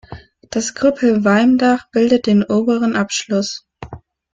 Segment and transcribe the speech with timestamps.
[0.49, 3.67] Das Krüppelwalmdach bildet den oberen Abschluss.